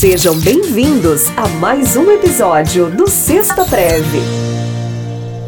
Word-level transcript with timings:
Sejam 0.00 0.34
bem-vindos 0.40 1.28
a 1.36 1.46
mais 1.46 1.94
um 1.94 2.10
episódio 2.10 2.88
do 2.90 3.06
Sexta 3.06 3.66
Preve. 3.66 4.20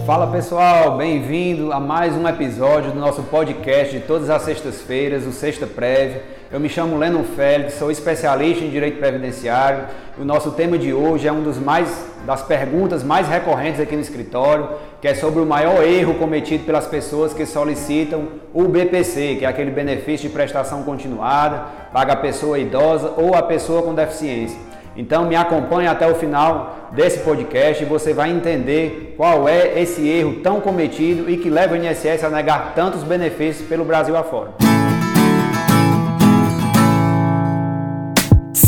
Fala 0.04 0.26
pessoal, 0.26 0.94
bem-vindo 0.98 1.72
a 1.72 1.80
mais 1.80 2.12
um 2.14 2.28
episódio 2.28 2.92
do 2.92 3.01
nosso 3.01 3.22
podcast 3.22 3.99
de 3.99 4.04
todas 4.04 4.28
as 4.28 4.42
sextas-feiras, 4.42 5.26
o 5.26 5.33
Sexta 5.33 5.67
Preve. 5.67 6.21
Eu 6.53 6.60
me 6.60 6.69
chamo 6.69 6.98
Lennon 6.98 7.24
Félix, 7.24 7.72
sou 7.78 7.90
especialista 7.90 8.62
em 8.62 8.68
direito 8.68 8.98
previdenciário. 8.98 9.85
O 10.18 10.24
nosso 10.24 10.50
tema 10.50 10.76
de 10.76 10.92
hoje 10.92 11.26
é 11.26 11.32
um 11.32 11.42
dos 11.42 11.56
mais 11.56 12.04
das 12.26 12.42
perguntas 12.42 13.03
mais 13.03 13.26
recorrentes 13.26 13.80
aqui 13.80 13.96
no 13.96 14.03
escritório, 14.03 14.68
que 15.00 15.08
é 15.08 15.14
sobre 15.14 15.40
o 15.40 15.46
maior 15.46 15.82
erro 15.82 16.12
cometido 16.16 16.64
pelas 16.64 16.86
pessoas 16.86 17.32
que 17.32 17.46
solicitam 17.46 18.28
o 18.52 18.64
BPC, 18.64 19.36
que 19.38 19.46
é 19.46 19.48
aquele 19.48 19.70
benefício 19.70 20.28
de 20.28 20.34
prestação 20.34 20.82
continuada, 20.82 21.64
paga 21.91 22.12
a 22.12 22.16
pessoa 22.16 22.58
idosa 22.58 23.14
ou 23.16 23.34
a 23.34 23.42
pessoa 23.42 23.80
com 23.80 23.94
deficiência. 23.94 24.58
Então 24.94 25.24
me 25.24 25.34
acompanhe 25.34 25.88
até 25.88 26.06
o 26.06 26.14
final 26.14 26.91
desse 26.92 27.20
podcast 27.20 27.82
e 27.82 27.86
você 27.86 28.12
vai 28.12 28.30
entender 28.30 29.14
qual 29.16 29.48
é 29.48 29.80
esse 29.80 30.06
erro 30.06 30.41
tão 30.42 30.60
cometido 30.60 31.30
e 31.30 31.38
que 31.38 31.48
leva 31.48 31.72
o 31.72 31.77
INSS 31.78 32.22
a 32.22 32.28
negar 32.28 32.74
tantos 32.74 33.02
benefícios 33.02 33.66
pelo 33.66 33.86
Brasil 33.86 34.14
afora. 34.14 34.71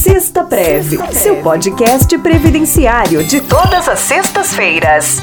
Sexta 0.05 0.45
Preve, 0.45 0.99
seu 1.15 1.43
podcast 1.43 2.19
previdenciário 2.19 3.25
de 3.25 3.41
todas 3.41 3.89
as 3.89 4.01
sextas-feiras. 4.01 5.23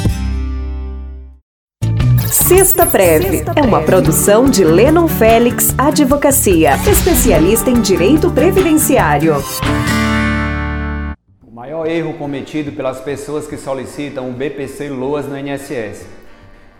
Sexta 2.28 2.88
Preve 2.88 3.44
é 3.56 3.62
uma 3.62 3.84
produção 3.84 4.50
de 4.50 4.64
Lennon 4.64 5.08
Félix 5.08 5.72
Advocacia, 5.78 6.72
especialista 6.92 7.70
em 7.70 7.80
direito 7.80 8.32
previdenciário. 8.32 9.36
O 11.46 11.52
maior 11.52 11.86
erro 11.86 12.16
cometido 12.16 12.72
pelas 12.72 13.00
pessoas 13.02 13.46
que 13.46 13.58
solicitam 13.58 14.32
o 14.32 14.34
BPC 14.34 14.90
Loas 14.90 15.28
no 15.28 15.38
INSS. 15.38 16.08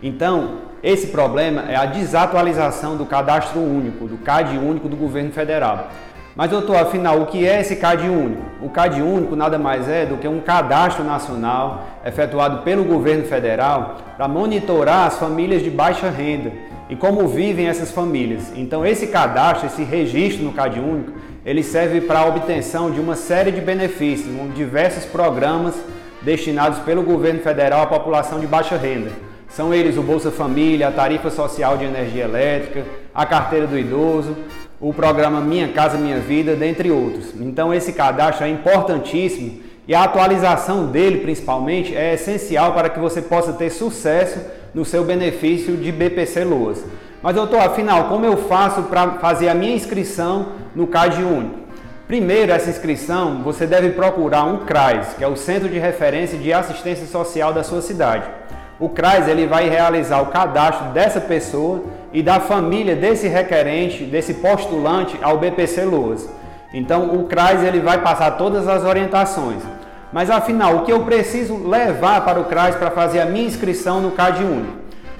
Então, 0.02 0.62
esse 0.82 1.06
problema 1.06 1.70
é 1.70 1.76
a 1.76 1.86
desatualização 1.86 2.96
do 2.96 3.06
cadastro 3.06 3.60
único, 3.60 4.08
do 4.08 4.18
CAD 4.18 4.58
único 4.58 4.88
do 4.88 4.96
governo 4.96 5.30
federal. 5.30 5.88
Mas, 6.34 6.50
doutor, 6.50 6.76
afinal, 6.76 7.20
o 7.20 7.26
que 7.26 7.46
é 7.46 7.60
esse 7.60 7.76
CAD 7.76 8.08
único? 8.08 8.42
O 8.62 8.70
CAD 8.70 9.02
único 9.02 9.36
nada 9.36 9.58
mais 9.58 9.86
é 9.86 10.06
do 10.06 10.16
que 10.16 10.26
um 10.26 10.40
cadastro 10.40 11.04
nacional 11.04 11.86
efetuado 12.06 12.62
pelo 12.62 12.84
governo 12.84 13.24
federal 13.24 13.98
para 14.16 14.26
monitorar 14.26 15.06
as 15.06 15.18
famílias 15.18 15.62
de 15.62 15.68
baixa 15.68 16.08
renda 16.08 16.50
e 16.88 16.96
como 16.96 17.28
vivem 17.28 17.68
essas 17.68 17.90
famílias. 17.90 18.50
Então, 18.56 18.84
esse 18.84 19.08
cadastro, 19.08 19.66
esse 19.66 19.82
registro 19.82 20.42
no 20.42 20.52
CAD 20.52 20.80
único, 20.80 21.12
ele 21.44 21.62
serve 21.62 22.00
para 22.00 22.20
a 22.20 22.26
obtenção 22.26 22.90
de 22.90 22.98
uma 22.98 23.14
série 23.14 23.52
de 23.52 23.60
benefícios, 23.60 24.34
diversos 24.54 25.04
programas 25.04 25.74
destinados 26.22 26.78
pelo 26.78 27.02
governo 27.02 27.40
federal 27.40 27.82
à 27.82 27.86
população 27.86 28.40
de 28.40 28.46
baixa 28.46 28.76
renda. 28.78 29.10
São 29.50 29.74
eles 29.74 29.98
o 29.98 30.02
Bolsa 30.02 30.30
Família, 30.30 30.88
a 30.88 30.92
tarifa 30.92 31.28
social 31.28 31.76
de 31.76 31.84
energia 31.84 32.24
elétrica, 32.24 32.86
a 33.14 33.26
carteira 33.26 33.66
do 33.66 33.78
idoso, 33.78 34.34
o 34.82 34.92
programa 34.92 35.40
Minha 35.40 35.68
Casa 35.68 35.96
Minha 35.96 36.18
Vida, 36.18 36.56
dentre 36.56 36.90
outros. 36.90 37.32
Então 37.40 37.72
esse 37.72 37.92
cadastro 37.92 38.44
é 38.44 38.50
importantíssimo 38.50 39.60
e 39.86 39.94
a 39.94 40.02
atualização 40.02 40.86
dele, 40.86 41.20
principalmente, 41.20 41.94
é 41.96 42.14
essencial 42.14 42.72
para 42.74 42.90
que 42.90 42.98
você 42.98 43.22
possa 43.22 43.52
ter 43.52 43.70
sucesso 43.70 44.40
no 44.74 44.84
seu 44.84 45.04
benefício 45.04 45.76
de 45.76 45.92
BPC 45.92 46.42
Loas. 46.42 46.84
Mas 47.22 47.36
doutor, 47.36 47.60
afinal, 47.60 48.08
como 48.08 48.26
eu 48.26 48.36
faço 48.36 48.82
para 48.84 49.12
fazer 49.12 49.48
a 49.48 49.54
minha 49.54 49.74
inscrição 49.74 50.48
no 50.74 50.88
CAD 50.88 51.22
Único? 51.22 51.62
Primeiro, 52.08 52.50
essa 52.50 52.68
inscrição, 52.68 53.40
você 53.44 53.66
deve 53.66 53.90
procurar 53.90 54.44
um 54.44 54.66
CRAS, 54.66 55.14
que 55.16 55.22
é 55.22 55.28
o 55.28 55.36
Centro 55.36 55.68
de 55.68 55.78
Referência 55.78 56.36
de 56.36 56.52
Assistência 56.52 57.06
Social 57.06 57.52
da 57.52 57.62
sua 57.62 57.80
cidade. 57.80 58.26
O 58.82 58.88
CRAS 58.88 59.28
ele 59.28 59.46
vai 59.46 59.68
realizar 59.68 60.20
o 60.22 60.26
cadastro 60.26 60.86
dessa 60.88 61.20
pessoa 61.20 61.84
e 62.12 62.20
da 62.20 62.40
família 62.40 62.96
desse 62.96 63.28
requerente, 63.28 64.02
desse 64.02 64.34
postulante 64.34 65.16
ao 65.22 65.38
BPC 65.38 65.84
Loas. 65.84 66.28
Então 66.74 67.14
o 67.14 67.28
CRAS 67.28 67.62
ele 67.62 67.78
vai 67.78 67.98
passar 67.98 68.32
todas 68.32 68.66
as 68.66 68.82
orientações. 68.82 69.62
Mas 70.12 70.30
afinal, 70.30 70.78
o 70.78 70.82
que 70.82 70.92
eu 70.92 71.04
preciso 71.04 71.64
levar 71.64 72.24
para 72.24 72.40
o 72.40 72.46
CRAS 72.46 72.74
para 72.74 72.90
fazer 72.90 73.20
a 73.20 73.26
minha 73.26 73.46
inscrição 73.46 74.00
no 74.00 74.10
CAD 74.10 74.42
Único? 74.42 74.78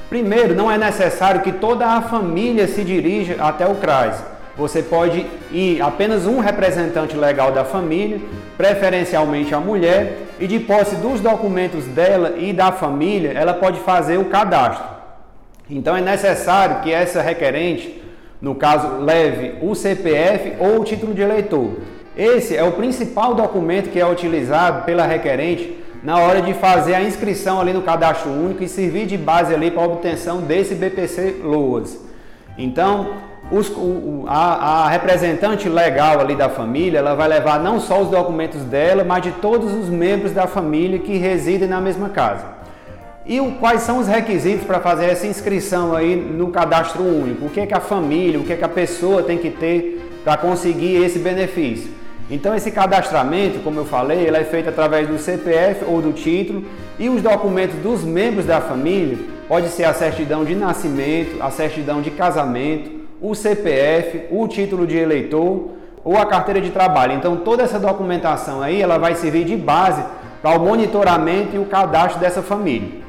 Primeiro, 0.08 0.56
não 0.56 0.68
é 0.68 0.76
necessário 0.76 1.42
que 1.42 1.52
toda 1.52 1.86
a 1.86 2.02
família 2.02 2.66
se 2.66 2.82
dirija 2.82 3.36
até 3.38 3.64
o 3.64 3.76
CRAS. 3.76 4.24
Você 4.56 4.82
pode 4.82 5.26
ir 5.50 5.80
apenas 5.80 6.26
um 6.26 6.38
representante 6.38 7.16
legal 7.16 7.52
da 7.52 7.64
família, 7.64 8.20
preferencialmente 8.56 9.54
a 9.54 9.60
mulher, 9.60 10.18
e 10.38 10.46
de 10.46 10.60
posse 10.60 10.96
dos 10.96 11.20
documentos 11.20 11.86
dela 11.86 12.34
e 12.36 12.52
da 12.52 12.70
família, 12.70 13.32
ela 13.32 13.54
pode 13.54 13.80
fazer 13.80 14.18
o 14.18 14.26
cadastro. 14.26 14.84
Então 15.70 15.96
é 15.96 16.02
necessário 16.02 16.82
que 16.82 16.92
essa 16.92 17.22
requerente, 17.22 18.02
no 18.40 18.54
caso, 18.54 18.98
leve 18.98 19.54
o 19.62 19.74
CPF 19.74 20.54
ou 20.58 20.80
o 20.80 20.84
título 20.84 21.14
de 21.14 21.22
eleitor. 21.22 21.70
Esse 22.14 22.54
é 22.54 22.62
o 22.62 22.72
principal 22.72 23.34
documento 23.34 23.88
que 23.88 23.98
é 23.98 24.06
utilizado 24.06 24.84
pela 24.84 25.06
requerente 25.06 25.78
na 26.02 26.18
hora 26.18 26.42
de 26.42 26.52
fazer 26.52 26.94
a 26.94 27.02
inscrição 27.02 27.58
ali 27.58 27.72
no 27.72 27.82
cadastro 27.82 28.30
único 28.30 28.62
e 28.62 28.68
servir 28.68 29.06
de 29.06 29.16
base 29.16 29.54
ali 29.54 29.70
para 29.70 29.82
a 29.82 29.86
obtenção 29.86 30.42
desse 30.42 30.74
BPC 30.74 31.36
Loas. 31.42 32.11
Então, 32.56 33.14
os, 33.50 33.68
o, 33.70 34.24
a, 34.26 34.84
a, 34.84 34.88
representante 34.88 35.68
legal 35.68 36.20
ali 36.20 36.34
da 36.34 36.48
família, 36.48 36.98
ela 36.98 37.14
vai 37.14 37.28
levar 37.28 37.60
não 37.60 37.80
só 37.80 38.00
os 38.00 38.08
documentos 38.08 38.62
dela, 38.62 39.04
mas 39.04 39.22
de 39.22 39.32
todos 39.32 39.72
os 39.74 39.88
membros 39.88 40.32
da 40.32 40.46
família 40.46 40.98
que 40.98 41.16
residem 41.16 41.68
na 41.68 41.80
mesma 41.80 42.08
casa. 42.08 42.44
E 43.24 43.40
o, 43.40 43.52
quais 43.52 43.82
são 43.82 43.98
os 43.98 44.08
requisitos 44.08 44.64
para 44.64 44.80
fazer 44.80 45.06
essa 45.06 45.26
inscrição 45.26 45.94
aí 45.94 46.16
no 46.16 46.48
cadastro 46.48 47.02
único? 47.02 47.46
O 47.46 47.50
que 47.50 47.60
é 47.60 47.66
que 47.66 47.74
a 47.74 47.80
família, 47.80 48.40
o 48.40 48.44
que 48.44 48.52
é 48.52 48.56
que 48.56 48.64
a 48.64 48.68
pessoa 48.68 49.22
tem 49.22 49.38
que 49.38 49.50
ter 49.50 50.20
para 50.24 50.36
conseguir 50.36 50.96
esse 51.04 51.18
benefício? 51.18 51.90
Então 52.30 52.54
esse 52.54 52.70
cadastramento, 52.70 53.60
como 53.60 53.78
eu 53.78 53.84
falei, 53.84 54.26
ele 54.26 54.36
é 54.36 54.44
feito 54.44 54.68
através 54.68 55.06
do 55.06 55.18
CPF 55.18 55.84
ou 55.84 56.00
do 56.00 56.12
título 56.12 56.64
e 56.98 57.08
os 57.08 57.20
documentos 57.20 57.76
dos 57.80 58.02
membros 58.02 58.46
da 58.46 58.60
família 58.60 59.18
pode 59.52 59.68
ser 59.68 59.84
a 59.84 59.92
certidão 59.92 60.46
de 60.46 60.54
nascimento, 60.54 61.42
a 61.42 61.50
certidão 61.50 62.00
de 62.00 62.10
casamento, 62.10 62.90
o 63.20 63.34
CPF, 63.34 64.28
o 64.30 64.48
título 64.48 64.86
de 64.86 64.96
eleitor 64.96 65.72
ou 66.02 66.16
a 66.16 66.24
carteira 66.24 66.58
de 66.58 66.70
trabalho. 66.70 67.12
Então 67.12 67.36
toda 67.36 67.62
essa 67.62 67.78
documentação 67.78 68.62
aí 68.62 68.80
ela 68.80 68.96
vai 68.96 69.14
servir 69.14 69.44
de 69.44 69.54
base 69.54 70.02
para 70.40 70.58
o 70.58 70.64
monitoramento 70.64 71.54
e 71.54 71.58
o 71.58 71.66
cadastro 71.66 72.18
dessa 72.18 72.40
família. 72.40 73.02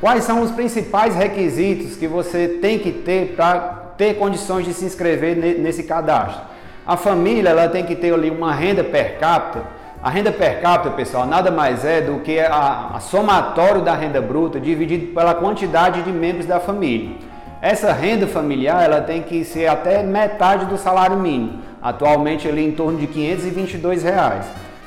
Quais 0.00 0.22
são 0.22 0.40
os 0.40 0.52
principais 0.52 1.16
requisitos 1.16 1.96
que 1.96 2.06
você 2.06 2.46
tem 2.62 2.78
que 2.78 2.92
ter 2.92 3.34
para 3.34 3.58
ter 3.98 4.14
condições 4.14 4.64
de 4.64 4.72
se 4.72 4.84
inscrever 4.84 5.36
nesse 5.58 5.82
cadastro? 5.82 6.42
A 6.86 6.96
família 6.96 7.50
ela 7.50 7.68
tem 7.68 7.84
que 7.84 7.96
ter 7.96 8.14
ali 8.14 8.30
uma 8.30 8.54
renda 8.54 8.84
per 8.84 9.18
capita. 9.18 9.64
A 10.02 10.08
renda 10.08 10.32
per 10.32 10.62
capita, 10.62 10.94
pessoal, 10.94 11.26
nada 11.26 11.50
mais 11.50 11.84
é 11.84 12.00
do 12.00 12.20
que 12.20 12.40
a, 12.40 12.92
a 12.94 13.00
somatório 13.00 13.82
da 13.82 13.94
renda 13.94 14.18
bruta 14.18 14.58
dividido 14.58 15.12
pela 15.12 15.34
quantidade 15.34 16.02
de 16.02 16.10
membros 16.10 16.46
da 16.46 16.58
família. 16.58 17.16
Essa 17.60 17.92
renda 17.92 18.26
familiar 18.26 18.82
ela 18.82 19.02
tem 19.02 19.20
que 19.20 19.44
ser 19.44 19.66
até 19.66 20.02
metade 20.02 20.64
do 20.64 20.78
salário 20.78 21.18
mínimo, 21.18 21.58
atualmente 21.82 22.48
ali 22.48 22.66
em 22.66 22.72
torno 22.72 22.98
de 22.98 23.06
522 23.06 24.02
reais. 24.02 24.46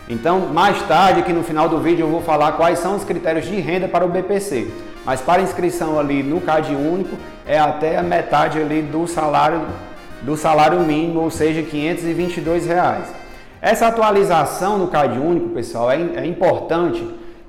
Então, 0.10 0.48
mais 0.52 0.82
tarde, 0.88 1.20
aqui 1.20 1.32
no 1.32 1.44
final 1.44 1.70
do 1.70 1.78
vídeo, 1.78 2.08
eu 2.08 2.10
vou 2.10 2.24
falar 2.24 2.54
quais 2.54 2.80
são 2.80 2.96
os 2.96 3.04
critérios 3.04 3.46
de 3.46 3.60
renda 3.60 3.88
para 3.88 4.04
o 4.04 4.10
BPC. 4.10 4.68
Mas 5.06 5.22
para 5.22 5.44
inscrição 5.44 6.00
ali 6.00 6.24
no 6.24 6.42
CAD 6.42 6.74
único 6.74 7.16
é 7.46 7.60
até 7.60 8.00
a 8.00 8.04
metade 8.04 8.60
ali 8.60 8.82
do 8.82 9.06
salário 9.06 9.62
do 10.24 10.36
salário 10.36 10.80
mínimo, 10.80 11.20
ou 11.20 11.30
seja, 11.30 11.62
522 11.62 12.66
reais. 12.66 13.23
Essa 13.64 13.88
atualização 13.88 14.78
no 14.78 14.90
CAD 14.90 15.18
único, 15.18 15.48
pessoal, 15.52 15.90
é, 15.90 15.96
é 16.16 16.26
importante 16.26 17.02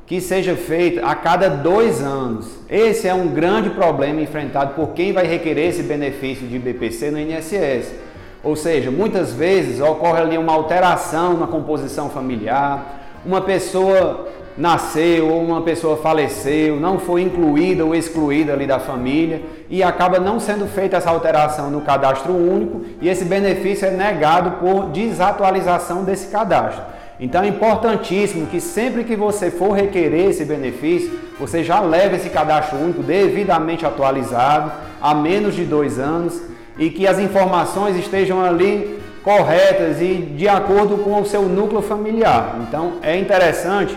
que 0.07 0.21
seja 0.21 0.55
feita 0.55 1.05
a 1.05 1.13
cada 1.13 1.49
dois 1.49 2.01
anos. 2.01 2.61
Esse 2.71 3.09
é 3.09 3.13
um 3.13 3.27
grande 3.27 3.71
problema 3.71 4.21
enfrentado 4.21 4.75
por 4.75 4.91
quem 4.91 5.13
vai 5.13 5.27
requerer 5.27 5.71
esse 5.71 5.83
benefício 5.83 6.47
de 6.47 6.57
BPC 6.57 7.11
no 7.11 7.19
INSS. 7.19 7.97
Ou 8.45 8.55
seja, 8.55 8.93
muitas 8.93 9.33
vezes 9.33 9.81
ocorre 9.81 10.21
ali 10.21 10.39
uma 10.39 10.53
alteração 10.53 11.37
na 11.37 11.49
composição 11.49 12.09
familiar, 12.09 13.01
uma 13.27 13.41
pessoa 13.41 14.29
nasceu 14.57 15.29
ou 15.29 15.43
uma 15.43 15.63
pessoa 15.63 15.97
faleceu, 15.97 16.79
não 16.79 16.99
foi 16.99 17.23
incluída 17.23 17.85
ou 17.85 17.95
excluída 17.95 18.53
ali 18.53 18.67
da 18.67 18.79
família 18.79 19.43
e 19.69 19.83
acaba 19.83 20.21
não 20.21 20.39
sendo 20.39 20.67
feita 20.67 20.97
essa 20.97 21.11
alteração 21.11 21.71
no 21.71 21.81
cadastro 21.81 22.33
único 22.33 22.83
e 23.01 23.09
esse 23.09 23.25
benefício 23.25 23.87
é 23.87 23.91
negado 23.91 24.53
por 24.61 24.91
desatualização 24.91 26.05
desse 26.05 26.29
cadastro. 26.29 26.85
Então 27.19 27.43
é 27.43 27.49
importantíssimo 27.49 28.47
que 28.47 28.61
sempre 28.61 29.05
que 29.05 29.17
você 29.17 29.51
for 29.51 29.73
requerer 29.73 30.31
esse 30.31 30.45
benefício, 30.45 31.19
você 31.39 31.63
já 31.63 31.81
leve 31.81 32.17
esse 32.17 32.29
cadastro 32.29 32.79
único 32.79 33.03
devidamente 33.03 33.87
atualizado, 33.87 34.73
há 35.01 35.15
menos 35.15 35.55
de 35.55 35.65
dois 35.65 35.99
anos, 35.99 36.41
e 36.77 36.91
que 36.91 37.07
as 37.07 37.19
informações 37.19 37.97
estejam 37.97 38.43
ali 38.43 38.99
corretas 39.23 40.01
e 40.01 40.15
de 40.37 40.49
acordo 40.49 40.99
com 40.99 41.21
o 41.21 41.25
seu 41.25 41.43
núcleo 41.43 41.81
familiar. 41.81 42.57
Então 42.69 42.95
é 43.01 43.17
interessante 43.17 43.97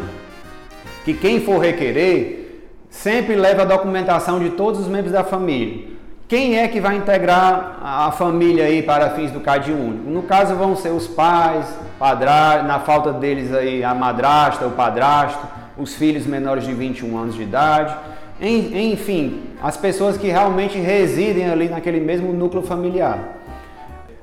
que 1.07 1.13
quem 1.13 1.39
for 1.39 1.59
requerer 1.59 2.65
sempre 2.89 3.33
leve 3.33 3.61
a 3.61 3.63
documentação 3.63 4.39
de 4.39 4.49
todos 4.49 4.81
os 4.81 4.87
membros 4.89 5.13
da 5.13 5.23
família. 5.23 5.85
Quem 6.27 6.59
é 6.59 6.67
que 6.67 6.81
vai 6.81 6.97
integrar 6.97 7.79
a 7.81 8.11
família 8.11 8.65
aí 8.65 8.83
para 8.83 9.11
fins 9.11 9.31
do 9.31 9.39
CAD 9.39 9.71
único? 9.71 10.09
No 10.09 10.23
caso 10.23 10.53
vão 10.55 10.75
ser 10.75 10.89
os 10.89 11.07
pais, 11.07 11.65
padrasto, 11.97 12.67
na 12.67 12.79
falta 12.79 13.13
deles 13.13 13.53
aí 13.53 13.85
a 13.85 13.95
madrasta, 13.95 14.67
o 14.67 14.71
padrasto, 14.71 15.39
os 15.77 15.95
filhos 15.95 16.25
menores 16.25 16.65
de 16.65 16.73
21 16.73 17.17
anos 17.17 17.35
de 17.35 17.43
idade, 17.43 17.95
enfim, 18.41 19.43
as 19.63 19.77
pessoas 19.77 20.17
que 20.17 20.27
realmente 20.27 20.77
residem 20.77 21.49
ali 21.49 21.69
naquele 21.69 22.01
mesmo 22.01 22.33
núcleo 22.33 22.63
familiar. 22.63 23.17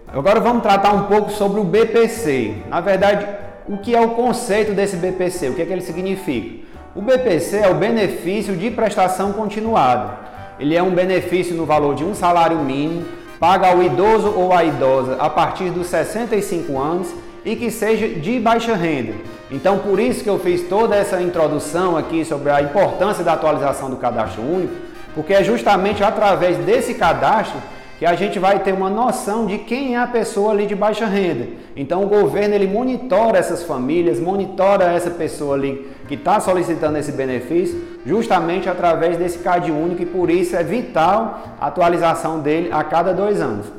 Agora 0.06 0.38
vamos 0.38 0.62
tratar 0.62 0.92
um 0.92 1.04
pouco 1.04 1.31
sobre 1.31 1.58
o 1.60 1.64
BPC. 1.64 2.56
Na 2.69 2.82
verdade, 2.82 3.26
o 3.66 3.78
que 3.78 3.96
é 3.96 4.00
o 4.02 4.10
conceito 4.10 4.72
desse 4.75 4.96
BPC? 4.96 5.48
O 5.48 5.54
que 5.54 5.62
é 5.62 5.64
que 5.64 5.72
ele 5.72 5.81
significa? 5.81 6.63
O 6.96 7.02
BPC 7.02 7.56
é 7.56 7.69
o 7.69 7.75
benefício 7.75 8.55
de 8.55 8.70
prestação 8.70 9.32
continuada. 9.32 10.17
Ele 10.61 10.76
é 10.76 10.82
um 10.82 10.94
benefício 10.94 11.52
no 11.56 11.67
valor 11.67 11.96
de 11.96 12.05
um 12.05 12.14
salário 12.14 12.58
mínimo, 12.58 13.05
paga 13.41 13.67
ao 13.67 13.82
idoso 13.82 14.32
ou 14.37 14.52
à 14.52 14.64
idosa 14.64 15.17
a 15.19 15.29
partir 15.29 15.70
dos 15.70 15.88
65 15.88 16.79
anos 16.79 17.12
e 17.44 17.56
que 17.56 17.69
seja 17.69 18.06
de 18.06 18.38
baixa 18.38 18.76
renda. 18.76 19.12
Então, 19.50 19.81
por 19.81 19.99
isso 19.99 20.23
que 20.23 20.31
eu 20.31 20.38
fiz 20.38 20.69
toda 20.69 20.94
essa 20.94 21.20
introdução 21.20 21.96
aqui 21.96 22.25
sobre 22.25 22.49
a 22.50 22.62
importância 22.62 23.25
da 23.25 23.32
atualização 23.32 23.91
do 23.91 23.96
cadastro 23.96 24.43
único, 24.43 24.75
porque 25.17 25.35
é 25.35 25.43
justamente 25.43 26.05
através 26.05 26.58
desse 26.58 26.94
cadastro 26.94 27.61
que 28.04 28.08
a 28.08 28.14
gente 28.14 28.38
vai 28.38 28.58
ter 28.58 28.74
uma 28.74 28.90
noção 28.90 29.46
de 29.46 29.56
quem 29.56 29.94
é 29.94 29.98
a 29.98 30.06
pessoa 30.06 30.52
ali 30.52 30.66
de 30.66 30.74
baixa 30.74 31.06
renda. 31.06 31.48
Então, 31.74 32.04
o 32.04 32.06
governo 32.06 32.54
ele 32.54 32.66
monitora 32.66 33.38
essas 33.38 33.62
famílias, 33.62 34.20
monitora 34.20 34.92
essa 34.92 35.10
pessoa 35.10 35.54
ali 35.54 35.90
que 36.06 36.12
está 36.12 36.38
solicitando 36.38 36.98
esse 36.98 37.12
benefício, 37.12 37.82
justamente 38.04 38.68
através 38.68 39.16
desse 39.16 39.38
CAD 39.38 39.72
único 39.72 40.02
e 40.02 40.04
por 40.04 40.28
isso 40.28 40.54
é 40.54 40.62
vital 40.62 41.56
a 41.58 41.68
atualização 41.68 42.40
dele 42.40 42.68
a 42.70 42.84
cada 42.84 43.14
dois 43.14 43.40
anos. 43.40 43.72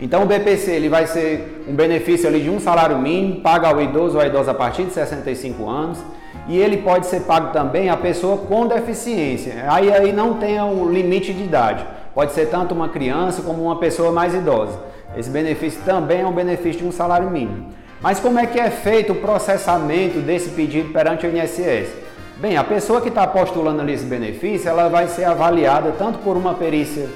Então 0.00 0.22
o 0.22 0.26
BPC 0.26 0.70
ele 0.70 0.88
vai 0.88 1.08
ser 1.08 1.64
um 1.68 1.74
benefício 1.74 2.28
ali 2.28 2.40
de 2.40 2.50
um 2.50 2.60
salário 2.60 2.96
mínimo, 2.98 3.40
paga 3.40 3.66
ao 3.66 3.82
idoso 3.82 4.14
ou 4.14 4.22
à 4.22 4.28
idosa 4.28 4.52
a 4.52 4.54
partir 4.54 4.84
de 4.84 4.92
65 4.92 5.68
anos, 5.68 5.98
e 6.46 6.56
ele 6.56 6.76
pode 6.76 7.06
ser 7.06 7.22
pago 7.22 7.52
também 7.52 7.90
à 7.90 7.96
pessoa 7.96 8.36
com 8.36 8.68
deficiência. 8.68 9.64
Aí, 9.66 9.92
aí 9.92 10.12
não 10.12 10.34
tem 10.34 10.60
o 10.60 10.88
limite 10.88 11.32
de 11.32 11.42
idade. 11.42 11.84
Pode 12.14 12.32
ser 12.32 12.46
tanto 12.46 12.74
uma 12.74 12.88
criança 12.88 13.42
como 13.42 13.64
uma 13.64 13.76
pessoa 13.76 14.12
mais 14.12 14.34
idosa. 14.34 14.78
Esse 15.16 15.28
benefício 15.28 15.80
também 15.84 16.20
é 16.20 16.26
um 16.26 16.32
benefício 16.32 16.82
de 16.82 16.86
um 16.86 16.92
salário 16.92 17.28
mínimo. 17.30 17.68
Mas 18.00 18.20
como 18.20 18.38
é 18.38 18.46
que 18.46 18.60
é 18.60 18.70
feito 18.70 19.12
o 19.12 19.16
processamento 19.16 20.20
desse 20.20 20.50
pedido 20.50 20.92
perante 20.92 21.26
o 21.26 21.36
INSS? 21.36 21.90
Bem, 22.36 22.56
a 22.56 22.64
pessoa 22.64 23.00
que 23.00 23.08
está 23.08 23.26
postulando 23.26 23.80
ali 23.80 23.94
esse 23.94 24.04
benefício, 24.04 24.68
ela 24.68 24.88
vai 24.88 25.08
ser 25.08 25.24
avaliada 25.24 25.92
tanto 25.98 26.18
por 26.18 26.36
uma 26.36 26.54
perícia 26.54 27.08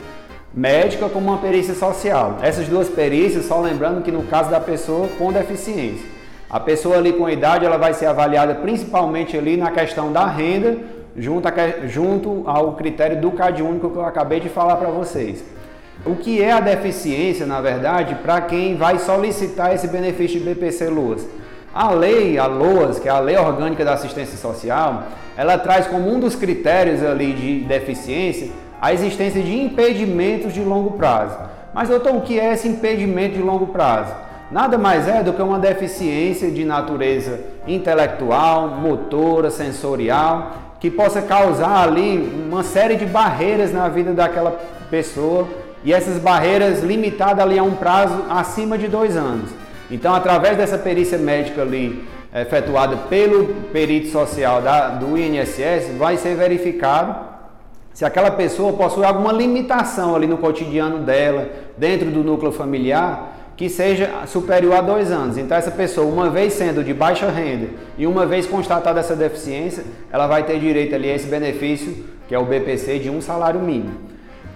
médica 0.54 1.08
como 1.08 1.28
uma 1.28 1.38
perícia 1.38 1.74
social. 1.74 2.38
Essas 2.40 2.66
duas 2.66 2.88
perícias, 2.88 3.44
só 3.44 3.60
lembrando 3.60 4.02
que 4.02 4.10
no 4.10 4.22
caso 4.24 4.50
da 4.50 4.60
pessoa 4.60 5.08
com 5.18 5.32
deficiência, 5.32 6.06
a 6.48 6.58
pessoa 6.58 6.96
ali 6.96 7.12
com 7.12 7.28
idade 7.28 7.64
ela 7.64 7.76
vai 7.76 7.92
ser 7.92 8.06
avaliada 8.06 8.54
principalmente 8.54 9.36
ali 9.36 9.56
na 9.56 9.70
questão 9.70 10.10
da 10.12 10.26
renda, 10.26 10.78
junto, 11.18 11.48
a, 11.48 11.86
junto 11.86 12.42
ao 12.46 12.72
critério 12.74 13.20
do 13.20 13.30
CAD 13.32 13.62
único 13.62 13.90
que 13.90 13.96
eu 13.96 14.04
acabei 14.04 14.40
de 14.40 14.48
falar 14.48 14.76
para 14.76 14.88
vocês. 14.88 15.44
O 16.06 16.14
que 16.14 16.42
é 16.42 16.52
a 16.52 16.60
deficiência, 16.60 17.44
na 17.44 17.60
verdade, 17.60 18.14
para 18.16 18.40
quem 18.42 18.76
vai 18.76 18.98
solicitar 18.98 19.74
esse 19.74 19.88
benefício 19.88 20.38
de 20.38 20.46
BPC 20.46 20.88
LOAS? 20.88 21.26
A 21.74 21.90
lei, 21.90 22.38
a 22.38 22.46
LOAS, 22.46 22.98
que 22.98 23.08
é 23.08 23.10
a 23.10 23.18
Lei 23.18 23.36
Orgânica 23.36 23.84
da 23.84 23.94
Assistência 23.94 24.36
Social, 24.38 25.04
ela 25.36 25.58
traz 25.58 25.86
como 25.86 26.08
um 26.08 26.18
dos 26.18 26.34
critérios 26.34 27.02
ali 27.02 27.32
de 27.32 27.60
deficiência 27.60 28.50
a 28.80 28.92
existência 28.92 29.42
de 29.42 29.60
impedimentos 29.60 30.52
de 30.52 30.60
longo 30.60 30.92
prazo. 30.92 31.36
Mas, 31.74 31.88
doutor, 31.88 32.14
o 32.14 32.20
que 32.20 32.38
é 32.38 32.52
esse 32.52 32.68
impedimento 32.68 33.34
de 33.34 33.42
longo 33.42 33.66
prazo? 33.66 34.14
Nada 34.50 34.78
mais 34.78 35.06
é 35.06 35.22
do 35.22 35.32
que 35.32 35.42
uma 35.42 35.58
deficiência 35.58 36.50
de 36.50 36.64
natureza 36.64 37.40
intelectual, 37.66 38.68
motora, 38.68 39.50
sensorial, 39.50 40.67
que 40.80 40.90
possa 40.90 41.20
causar 41.22 41.82
ali 41.82 42.18
uma 42.48 42.62
série 42.62 42.96
de 42.96 43.04
barreiras 43.04 43.72
na 43.72 43.88
vida 43.88 44.12
daquela 44.12 44.58
pessoa 44.90 45.48
e 45.84 45.92
essas 45.92 46.18
barreiras 46.18 46.82
limitadas 46.82 47.44
ali 47.44 47.58
a 47.58 47.62
um 47.62 47.74
prazo 47.74 48.24
acima 48.28 48.78
de 48.78 48.88
dois 48.88 49.16
anos. 49.16 49.50
Então, 49.90 50.14
através 50.14 50.56
dessa 50.56 50.78
perícia 50.78 51.18
médica 51.18 51.62
ali 51.62 52.04
efetuada 52.34 52.96
pelo 53.08 53.46
perito 53.72 54.08
social 54.08 54.60
da, 54.60 54.90
do 54.90 55.16
INSS, 55.16 55.96
vai 55.96 56.16
ser 56.16 56.34
verificado 56.36 57.28
se 57.92 58.04
aquela 58.04 58.30
pessoa 58.30 58.74
possui 58.74 59.04
alguma 59.04 59.32
limitação 59.32 60.14
ali 60.14 60.26
no 60.26 60.38
cotidiano 60.38 61.00
dela, 61.00 61.48
dentro 61.76 62.10
do 62.10 62.22
núcleo 62.22 62.52
familiar, 62.52 63.37
que 63.58 63.68
seja 63.68 64.24
superior 64.28 64.76
a 64.76 64.80
dois 64.80 65.10
anos. 65.10 65.36
Então, 65.36 65.56
essa 65.56 65.72
pessoa, 65.72 66.06
uma 66.06 66.30
vez 66.30 66.52
sendo 66.52 66.84
de 66.84 66.94
baixa 66.94 67.28
renda 67.28 67.66
e 67.98 68.06
uma 68.06 68.24
vez 68.24 68.46
constatada 68.46 69.00
essa 69.00 69.16
deficiência, 69.16 69.82
ela 70.12 70.28
vai 70.28 70.44
ter 70.44 70.60
direito 70.60 70.94
ali 70.94 71.10
a 71.10 71.16
esse 71.16 71.26
benefício, 71.26 72.04
que 72.28 72.34
é 72.36 72.38
o 72.38 72.44
BPC, 72.44 73.00
de 73.00 73.10
um 73.10 73.20
salário 73.20 73.58
mínimo. 73.58 73.94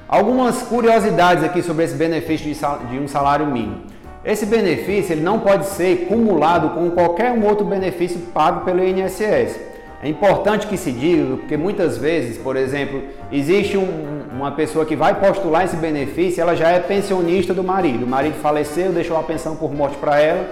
Algumas 0.09 0.63
curiosidades 0.63 1.43
aqui 1.43 1.63
sobre 1.63 1.85
esse 1.85 1.97
benefício 1.97 2.55
de 2.89 2.97
um 2.97 3.09
salário 3.09 3.45
mínimo. 3.45 3.83
Esse 4.25 4.47
benefício 4.47 5.15
ele 5.15 5.23
não 5.23 5.41
pode 5.41 5.67
ser 5.67 6.07
cumulado 6.07 6.71
com 6.71 6.89
qualquer 6.93 7.33
um 7.33 7.45
outro 7.45 7.67
benefício 7.67 8.21
pago 8.33 8.65
pelo 8.65 8.85
INSS. 8.85 9.59
É 10.03 10.09
importante 10.09 10.67
que 10.67 10.77
se 10.77 10.91
diga, 10.91 11.37
porque 11.37 11.57
muitas 11.57 11.97
vezes, 11.97 12.37
por 12.37 12.57
exemplo, 12.57 13.05
existe 13.31 13.79
um, 13.79 14.25
uma 14.33 14.51
pessoa 14.51 14.85
que 14.85 14.97
vai 14.97 15.15
postular 15.15 15.65
esse 15.65 15.77
benefício, 15.77 16.41
ela 16.41 16.57
já 16.57 16.71
é 16.71 16.81
pensionista 16.81 17.55
do 17.55 17.63
marido. 17.63 18.05
O 18.05 18.09
marido 18.09 18.35
faleceu, 18.43 18.91
deixou 18.91 19.17
a 19.17 19.23
pensão 19.23 19.55
por 19.55 19.73
morte 19.73 19.97
para 19.99 20.21
ela 20.21 20.45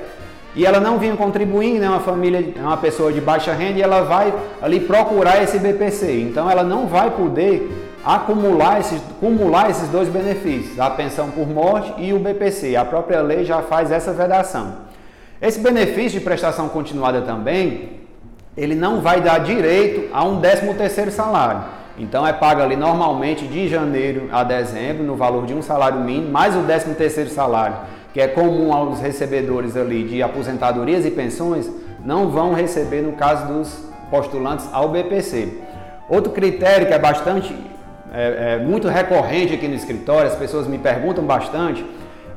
e 0.55 0.65
ela 0.65 0.79
não 0.79 0.99
vinha 0.99 1.17
contribuindo, 1.17 1.85
é 1.85 1.89
uma 1.89 1.99
família, 1.99 2.53
é 2.57 2.61
uma 2.61 2.77
pessoa 2.77 3.13
de 3.13 3.21
baixa 3.21 3.53
renda 3.53 3.79
e 3.81 3.83
ela 3.83 4.03
vai 4.03 4.33
ali 4.63 4.79
procurar 4.79 5.43
esse 5.43 5.59
BPC. 5.59 6.21
Então 6.21 6.49
ela 6.49 6.63
não 6.63 6.87
vai 6.87 7.11
poder 7.11 7.69
acumular 8.05 8.79
esses, 8.79 9.03
acumular 9.11 9.69
esses 9.69 9.89
dois 9.89 10.09
benefícios, 10.09 10.79
a 10.79 10.91
pensão 10.91 11.29
por 11.29 11.49
morte 11.49 11.93
e 11.99 12.13
o 12.13 12.21
BPC. 12.21 12.77
A 12.77 12.85
própria 12.85 13.21
lei 13.21 13.45
já 13.45 13.63
faz 13.63 13.91
essa 13.91 14.13
vedação. 14.13 14.75
Esse 15.43 15.59
benefício 15.59 16.21
de 16.21 16.25
prestação 16.25 16.69
continuada 16.69 17.23
também, 17.23 18.00
ele 18.61 18.75
não 18.75 19.01
vai 19.01 19.23
dar 19.23 19.39
direito 19.39 20.11
a 20.13 20.23
um 20.23 20.39
13 20.39 20.75
terceiro 20.75 21.11
salário. 21.11 21.63
Então 21.99 22.27
é 22.27 22.33
pago 22.33 22.61
ali 22.61 22.77
normalmente 22.77 23.47
de 23.47 23.67
janeiro 23.67 24.29
a 24.31 24.45
dezembro 24.45 25.03
no 25.03 25.17
valor 25.17 25.47
de 25.47 25.55
um 25.55 25.63
salário 25.63 25.99
mínimo, 26.01 26.31
mais 26.31 26.55
o 26.55 26.63
13 26.63 26.95
terceiro 26.95 27.31
salário, 27.31 27.77
que 28.13 28.21
é 28.21 28.29
comum 28.29 28.71
aos 28.71 29.01
recebedores 29.01 29.79
ali 29.79 30.05
de 30.05 30.23
aposentadorias 30.23 31.07
e 31.07 31.11
pensões, 31.11 31.71
não 32.05 32.29
vão 32.29 32.53
receber 32.53 33.01
no 33.01 33.13
caso 33.13 33.47
dos 33.47 33.83
postulantes 34.11 34.69
ao 34.73 34.91
BPC. 34.91 35.63
Outro 36.07 36.31
critério 36.31 36.87
que 36.87 36.93
é 36.93 36.99
bastante, 36.99 37.57
é, 38.13 38.57
é 38.57 38.59
muito 38.59 38.89
recorrente 38.89 39.55
aqui 39.55 39.69
no 39.69 39.75
escritório, 39.75 40.29
as 40.29 40.37
pessoas 40.37 40.67
me 40.67 40.77
perguntam 40.77 41.25
bastante, 41.25 41.83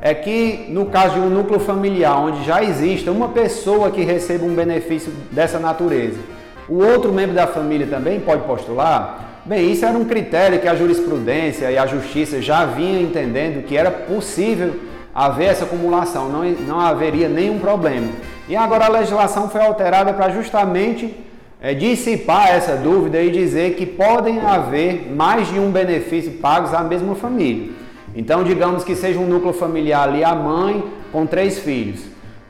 é 0.05 0.13
que 0.13 0.65
no 0.67 0.87
caso 0.87 1.13
de 1.13 1.21
um 1.21 1.29
núcleo 1.29 1.61
familiar 1.61 2.19
onde 2.19 2.43
já 2.43 2.61
exista 2.61 3.09
uma 3.09 3.29
pessoa 3.29 3.89
que 3.89 4.03
receba 4.03 4.43
um 4.43 4.53
benefício 4.53 5.13
dessa 5.31 5.57
natureza, 5.57 6.19
o 6.67 6.83
outro 6.83 7.13
membro 7.13 7.33
da 7.33 7.47
família 7.47 7.87
também 7.87 8.19
pode 8.19 8.41
postular? 8.41 9.39
Bem, 9.45 9.71
isso 9.71 9.85
era 9.85 9.97
um 9.97 10.03
critério 10.03 10.59
que 10.59 10.67
a 10.67 10.75
jurisprudência 10.75 11.71
e 11.71 11.77
a 11.77 11.87
justiça 11.87 12.41
já 12.41 12.65
vinham 12.65 13.01
entendendo 13.01 13.65
que 13.65 13.77
era 13.77 13.89
possível 13.89 14.75
haver 15.15 15.45
essa 15.45 15.63
acumulação, 15.63 16.27
não, 16.27 16.43
não 16.43 16.81
haveria 16.81 17.29
nenhum 17.29 17.57
problema. 17.57 18.09
E 18.49 18.57
agora 18.57 18.87
a 18.87 18.89
legislação 18.89 19.49
foi 19.49 19.61
alterada 19.61 20.11
para 20.11 20.31
justamente 20.31 21.15
é, 21.61 21.73
dissipar 21.73 22.49
essa 22.49 22.75
dúvida 22.75 23.21
e 23.21 23.31
dizer 23.31 23.75
que 23.75 23.85
podem 23.85 24.41
haver 24.41 25.09
mais 25.15 25.47
de 25.47 25.57
um 25.57 25.71
benefício 25.71 26.33
pagos 26.33 26.73
à 26.73 26.83
mesma 26.83 27.15
família. 27.15 27.82
Então, 28.15 28.43
digamos 28.43 28.83
que 28.83 28.95
seja 28.95 29.19
um 29.19 29.25
núcleo 29.25 29.53
familiar 29.53 30.07
ali, 30.07 30.23
a 30.23 30.35
mãe 30.35 30.83
com 31.11 31.25
três 31.25 31.59
filhos. 31.59 32.01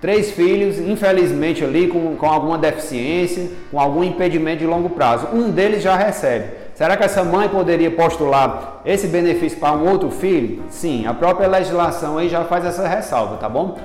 Três 0.02 0.32
filhos, 0.32 0.80
infelizmente, 0.80 1.64
ali 1.64 1.88
com, 1.88 2.16
com 2.18 2.26
alguma 2.26 2.58
deficiência, 2.58 3.50
com 3.72 3.80
algum 3.80 4.04
impedimento 4.04 4.60
de 4.60 4.66
longo 4.66 4.90
prazo. 4.90 5.28
Um 5.34 5.50
deles 5.50 5.82
já 5.82 5.96
recebe. 5.96 6.48
Será 6.76 6.98
que 6.98 7.04
essa 7.04 7.24
mãe 7.24 7.48
poderia 7.48 7.90
postular 7.90 8.82
esse 8.86 9.08
benefício 9.08 9.58
para 9.60 9.72
um 9.74 9.90
outro 9.90 10.10
filho? 10.10 10.64
Sim, 10.70 11.06
a 11.06 11.14
própria 11.14 11.48
legislação 11.48 12.18
aí 12.18 12.28
já 12.28 12.44
faz 12.44 12.66
essa 12.66 12.86
ressalva, 12.86 13.38
tá 13.38 13.48
bom? 13.48 13.78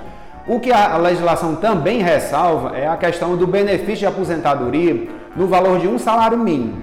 O 0.49 0.59
que 0.59 0.73
a 0.73 0.97
legislação 0.97 1.55
também 1.55 2.03
ressalva 2.03 2.77
é 2.77 2.89
a 2.89 2.97
questão 2.97 3.37
do 3.37 3.47
benefício 3.47 3.99
de 3.99 4.07
aposentadoria 4.07 5.07
no 5.37 5.47
valor 5.47 5.79
de 5.79 5.87
um 5.87 5.99
salário 5.99 6.39
mínimo. 6.39 6.83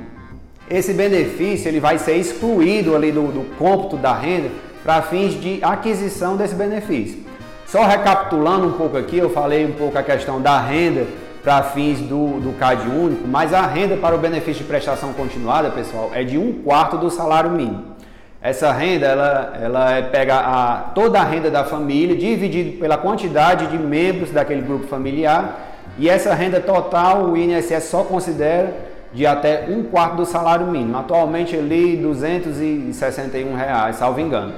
Esse 0.69 0.93
benefício 0.93 1.67
ele 1.67 1.79
vai 1.79 1.97
ser 1.97 2.15
excluído 2.15 2.95
ali 2.95 3.11
do, 3.11 3.23
do 3.23 3.57
cômputo 3.57 3.97
da 3.97 4.13
renda 4.13 4.49
para 4.85 5.01
fins 5.01 5.33
de 5.41 5.59
aquisição 5.63 6.37
desse 6.37 6.53
benefício. 6.53 7.25
Só 7.65 7.83
recapitulando 7.83 8.67
um 8.67 8.73
pouco 8.73 8.95
aqui, 8.95 9.17
eu 9.17 9.31
falei 9.31 9.65
um 9.65 9.71
pouco 9.71 9.97
a 9.97 10.03
questão 10.03 10.39
da 10.39 10.59
renda 10.59 11.07
para 11.43 11.63
fins 11.63 11.99
do, 11.99 12.39
do 12.39 12.57
CAD 12.57 12.87
único, 12.87 13.27
mas 13.27 13.53
a 13.53 13.65
renda 13.65 13.97
para 13.97 14.15
o 14.15 14.19
benefício 14.19 14.63
de 14.63 14.69
prestação 14.69 15.11
continuada, 15.13 15.71
pessoal, 15.71 16.11
é 16.13 16.23
de 16.23 16.37
um 16.37 16.61
quarto 16.63 16.97
do 16.97 17.09
salário 17.09 17.49
mínimo. 17.49 17.95
Essa 18.41 18.71
renda, 18.71 19.07
ela, 19.07 19.53
ela 19.59 19.91
é, 19.91 20.01
pega 20.03 20.35
a, 20.35 20.77
toda 20.93 21.19
a 21.19 21.23
renda 21.23 21.49
da 21.49 21.63
família, 21.63 22.15
dividido 22.15 22.77
pela 22.77 22.95
quantidade 22.95 23.65
de 23.67 23.77
membros 23.79 24.29
daquele 24.29 24.61
grupo 24.61 24.85
familiar, 24.85 25.73
e 25.97 26.07
essa 26.07 26.33
renda 26.35 26.59
total 26.59 27.23
o 27.25 27.37
INSS 27.37 27.85
só 27.85 28.03
considera 28.03 28.71
de 29.11 29.25
até 29.25 29.65
um 29.67 29.83
quarto 29.83 30.17
do 30.17 30.25
salário 30.25 30.67
mínimo. 30.67 30.97
Atualmente 30.97 31.55
ali 31.55 31.97
261 31.97 33.55
reais, 33.55 33.95
salvo 33.95 34.19
engano. 34.19 34.53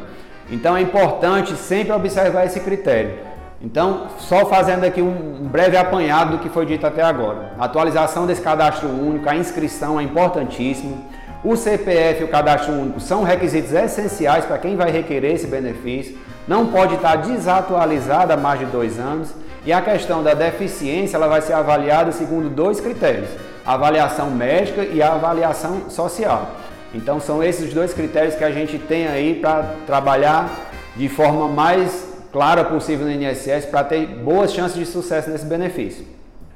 Então 0.50 0.78
é 0.78 0.82
importante 0.82 1.56
sempre 1.56 1.92
observar 1.92 2.46
esse 2.46 2.60
critério. 2.60 3.28
Então, 3.62 4.08
só 4.20 4.46
fazendo 4.46 4.84
aqui 4.84 5.02
um 5.02 5.48
breve 5.52 5.76
apanhado 5.76 6.34
do 6.34 6.40
que 6.40 6.50
foi 6.50 6.66
dito 6.66 6.86
até 6.86 7.02
agora. 7.02 7.54
A 7.58 7.66
atualização 7.66 8.28
desse 8.28 8.42
cadastro 8.42 8.88
único, 8.88 9.28
a 9.28 9.36
inscrição 9.36 10.00
é 10.00 10.04
importantíssimo. 10.04 11.04
O 11.44 11.56
CPF 11.56 12.22
e 12.22 12.24
o 12.24 12.28
cadastro 12.28 12.74
único 12.74 13.00
são 13.00 13.24
requisitos 13.24 13.74
essenciais 13.74 14.46
para 14.46 14.60
quem 14.60 14.76
vai 14.76 14.92
requerer 14.92 15.34
esse 15.34 15.48
benefício. 15.48 16.18
Não 16.48 16.68
pode 16.68 16.96
estar 16.96 17.16
desatualizado 17.16 18.32
há 18.32 18.38
mais 18.38 18.60
de 18.60 18.66
dois 18.68 19.00
anos. 19.00 19.34
E 19.66 19.74
a 19.74 19.82
questão 19.82 20.24
da 20.24 20.34
deficiência 20.34 21.18
ela 21.18 21.28
vai 21.28 21.42
ser 21.42 21.54
avaliada 21.54 22.12
segundo 22.12 22.50
dois 22.50 22.80
critérios: 22.80 23.30
a 23.66 23.74
avaliação 23.74 24.30
médica 24.30 24.84
e 24.84 25.02
a 25.02 25.14
avaliação 25.14 25.90
social. 25.90 26.52
Então 26.94 27.20
são 27.20 27.44
esses 27.44 27.74
dois 27.74 27.94
critérios 27.94 28.36
que 28.36 28.44
a 28.44 28.52
gente 28.52 28.78
tem 28.78 29.08
aí 29.08 29.36
para 29.36 29.76
trabalhar 29.86 30.50
de 30.96 31.10
forma 31.10 31.48
mais 31.48 32.08
clara 32.32 32.64
possível 32.64 33.06
no 33.06 33.12
INSS 33.12 33.66
para 33.66 33.84
ter 33.84 34.06
boas 34.08 34.54
chances 34.54 34.78
de 34.78 34.86
sucesso 34.86 35.30
nesse 35.30 35.46
benefício. 35.46 36.06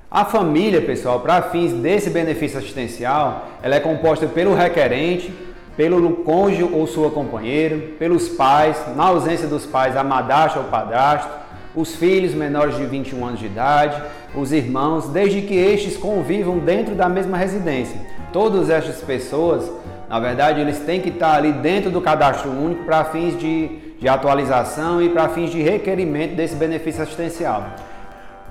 A 0.10 0.26
família, 0.26 0.82
pessoal, 0.82 1.22
para 1.22 1.42
fins 1.42 1.72
desse 1.72 2.10
benefício 2.10 2.58
assistencial, 2.58 3.48
ela 3.64 3.76
é 3.76 3.80
composta 3.80 4.28
pelo 4.28 4.54
requerente, 4.54 5.34
pelo 5.78 6.18
cônjuge 6.18 6.64
ou 6.64 6.86
sua 6.86 7.10
companheira, 7.10 7.78
pelos 7.98 8.28
pais, 8.28 8.78
na 8.96 9.06
ausência 9.06 9.48
dos 9.48 9.66
pais, 9.66 9.96
a 9.96 10.04
madrasta 10.04 10.60
ou 10.60 10.66
padrasto, 10.66 11.30
os 11.74 11.96
filhos 11.96 12.34
menores 12.34 12.76
de 12.76 12.86
21 12.86 13.26
anos 13.26 13.40
de 13.40 13.46
idade, 13.46 14.02
os 14.36 14.52
irmãos, 14.52 15.08
desde 15.08 15.42
que 15.44 15.56
estes 15.56 15.96
convivam 15.96 16.60
dentro 16.60 16.94
da 16.94 17.08
mesma 17.08 17.38
residência. 17.38 17.98
Todas 18.34 18.70
estas 18.70 18.98
pessoas, 18.98 19.72
na 20.12 20.20
verdade, 20.20 20.60
eles 20.60 20.78
têm 20.80 21.00
que 21.00 21.08
estar 21.08 21.36
ali 21.36 21.54
dentro 21.54 21.90
do 21.90 22.02
cadastro 22.02 22.52
único 22.52 22.84
para 22.84 23.06
fins 23.06 23.40
de, 23.40 23.70
de 23.98 24.10
atualização 24.10 25.02
e 25.02 25.08
para 25.08 25.30
fins 25.30 25.50
de 25.50 25.62
requerimento 25.62 26.36
desse 26.36 26.54
benefício 26.54 27.02
assistencial. 27.02 27.64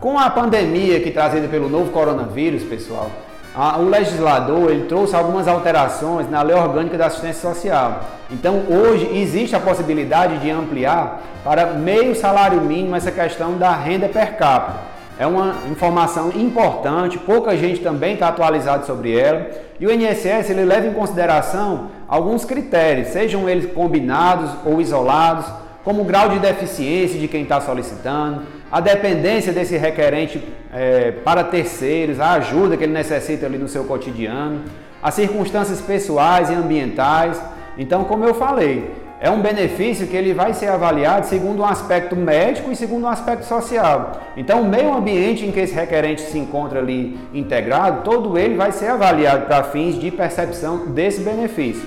Com 0.00 0.18
a 0.18 0.30
pandemia 0.30 1.00
que 1.00 1.10
trazida 1.10 1.48
pelo 1.48 1.68
novo 1.68 1.90
coronavírus, 1.90 2.62
pessoal, 2.62 3.10
a, 3.54 3.76
o 3.76 3.90
legislador 3.90 4.70
ele 4.70 4.86
trouxe 4.86 5.14
algumas 5.14 5.46
alterações 5.46 6.30
na 6.30 6.40
lei 6.40 6.56
orgânica 6.56 6.96
da 6.96 7.08
assistência 7.08 7.52
social. 7.52 8.04
Então, 8.30 8.62
hoje 8.70 9.10
existe 9.18 9.54
a 9.54 9.60
possibilidade 9.60 10.38
de 10.38 10.50
ampliar 10.50 11.20
para 11.44 11.74
meio 11.74 12.16
salário 12.16 12.62
mínimo 12.62 12.96
essa 12.96 13.12
questão 13.12 13.58
da 13.58 13.72
renda 13.72 14.08
per 14.08 14.38
capita. 14.38 14.89
É 15.20 15.26
uma 15.26 15.54
informação 15.70 16.32
importante, 16.34 17.18
pouca 17.18 17.54
gente 17.54 17.82
também 17.82 18.14
está 18.14 18.28
atualizado 18.28 18.86
sobre 18.86 19.14
ela. 19.14 19.50
E 19.78 19.86
o 19.86 19.92
INSS 19.92 20.48
ele 20.48 20.64
leva 20.64 20.86
em 20.86 20.94
consideração 20.94 21.90
alguns 22.08 22.46
critérios, 22.46 23.08
sejam 23.08 23.46
eles 23.46 23.70
combinados 23.70 24.50
ou 24.64 24.80
isolados, 24.80 25.44
como 25.84 26.00
o 26.00 26.04
grau 26.06 26.30
de 26.30 26.38
deficiência 26.38 27.20
de 27.20 27.28
quem 27.28 27.42
está 27.42 27.60
solicitando, 27.60 28.44
a 28.72 28.80
dependência 28.80 29.52
desse 29.52 29.76
requerente 29.76 30.42
é, 30.72 31.10
para 31.10 31.44
terceiros, 31.44 32.18
a 32.18 32.32
ajuda 32.32 32.78
que 32.78 32.84
ele 32.84 32.94
necessita 32.94 33.44
ali 33.44 33.58
no 33.58 33.68
seu 33.68 33.84
cotidiano, 33.84 34.62
as 35.02 35.12
circunstâncias 35.12 35.82
pessoais 35.82 36.48
e 36.48 36.54
ambientais. 36.54 37.38
Então, 37.76 38.04
como 38.04 38.24
eu 38.24 38.32
falei, 38.32 38.90
é 39.20 39.30
um 39.30 39.42
benefício 39.42 40.06
que 40.06 40.16
ele 40.16 40.32
vai 40.32 40.54
ser 40.54 40.68
avaliado 40.68 41.26
segundo 41.26 41.60
um 41.60 41.66
aspecto 41.66 42.16
médico 42.16 42.72
e 42.72 42.76
segundo 42.76 43.04
um 43.04 43.08
aspecto 43.08 43.44
social. 43.44 44.12
Então, 44.34 44.62
o 44.62 44.64
meio 44.64 44.94
ambiente 44.94 45.44
em 45.44 45.52
que 45.52 45.60
esse 45.60 45.74
requerente 45.74 46.22
se 46.22 46.38
encontra 46.38 46.78
ali 46.78 47.18
integrado, 47.34 48.02
todo 48.02 48.38
ele 48.38 48.56
vai 48.56 48.72
ser 48.72 48.86
avaliado 48.86 49.44
para 49.44 49.62
fins 49.64 50.00
de 50.00 50.10
percepção 50.10 50.86
desse 50.86 51.20
benefício. 51.20 51.86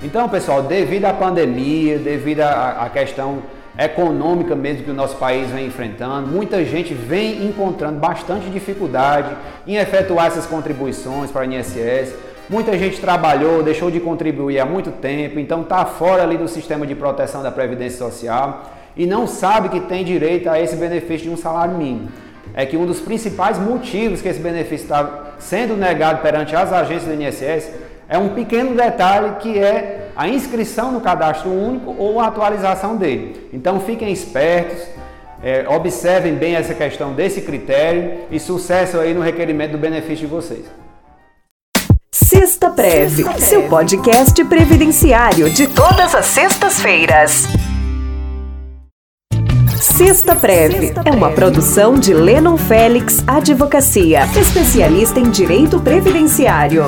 Então, 0.00 0.28
pessoal, 0.28 0.62
devido 0.62 1.06
à 1.06 1.12
pandemia, 1.12 1.98
devido 1.98 2.42
à 2.42 2.88
questão 2.92 3.42
econômica 3.78 4.54
mesmo 4.54 4.84
que 4.84 4.90
o 4.90 4.94
nosso 4.94 5.16
país 5.16 5.50
vem 5.50 5.66
enfrentando. 5.66 6.28
Muita 6.28 6.64
gente 6.64 6.92
vem 6.92 7.46
encontrando 7.46 7.98
bastante 7.98 8.50
dificuldade 8.50 9.34
em 9.66 9.76
efetuar 9.76 10.26
essas 10.26 10.46
contribuições 10.46 11.30
para 11.30 11.42
o 11.42 11.52
INSS. 11.52 12.14
Muita 12.48 12.76
gente 12.76 13.00
trabalhou, 13.00 13.62
deixou 13.62 13.90
de 13.90 14.00
contribuir 14.00 14.58
há 14.58 14.66
muito 14.66 14.90
tempo, 14.90 15.38
então 15.38 15.62
está 15.62 15.84
fora 15.84 16.22
ali 16.22 16.36
do 16.36 16.48
sistema 16.48 16.86
de 16.86 16.94
proteção 16.94 17.42
da 17.42 17.50
Previdência 17.52 17.98
Social 17.98 18.64
e 18.96 19.06
não 19.06 19.26
sabe 19.26 19.68
que 19.68 19.80
tem 19.80 20.04
direito 20.04 20.50
a 20.50 20.60
esse 20.60 20.76
benefício 20.76 21.28
de 21.28 21.30
um 21.30 21.36
salário 21.36 21.74
mínimo. 21.74 22.08
É 22.54 22.66
que 22.66 22.76
um 22.76 22.84
dos 22.84 23.00
principais 23.00 23.58
motivos 23.58 24.20
que 24.20 24.28
esse 24.28 24.40
benefício 24.40 24.84
está 24.84 25.34
sendo 25.38 25.76
negado 25.76 26.20
perante 26.20 26.54
as 26.54 26.72
agências 26.72 27.04
do 27.04 27.22
INSS 27.22 27.70
é 28.08 28.18
um 28.18 28.30
pequeno 28.30 28.74
detalhe 28.74 29.36
que 29.36 29.58
é 29.58 30.10
a 30.14 30.28
inscrição 30.28 30.92
no 30.92 31.00
cadastro 31.00 31.50
único 31.50 31.94
ou 31.96 32.20
a 32.20 32.26
atualização 32.26 32.96
dele. 32.96 33.48
Então 33.52 33.80
fiquem 33.80 34.12
espertos, 34.12 34.82
é, 35.42 35.64
observem 35.68 36.34
bem 36.34 36.56
essa 36.56 36.74
questão 36.74 37.14
desse 37.14 37.40
critério 37.40 38.24
e 38.30 38.38
sucesso 38.38 38.98
aí 38.98 39.14
no 39.14 39.22
requerimento 39.22 39.72
do 39.72 39.78
benefício 39.78 40.26
de 40.26 40.26
vocês. 40.26 40.81
Sexta 42.42 42.70
Preve, 42.70 43.24
seu 43.38 43.68
podcast 43.68 44.44
previdenciário 44.46 45.48
de 45.48 45.68
todas 45.68 46.12
as 46.12 46.26
sextas-feiras. 46.26 47.46
Sexta 49.80 50.34
Preve 50.34 50.92
é 51.04 51.12
uma 51.12 51.30
produção 51.30 51.94
de 51.94 52.12
Lennon 52.12 52.56
Félix 52.56 53.22
Advocacia, 53.28 54.24
especialista 54.36 55.20
em 55.20 55.30
direito 55.30 55.78
previdenciário. 55.78 56.86